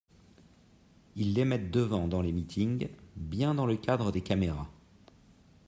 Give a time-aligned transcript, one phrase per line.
[1.15, 4.67] Ils les mettent devant dans les meetings, bien dans le cadre des caméras.